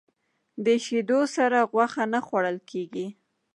[0.65, 3.07] د شیدو سره غوښه نه خوړل کېږي.